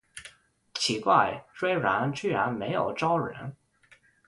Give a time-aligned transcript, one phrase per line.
[0.73, 3.55] 奇怪，微软居然没有招人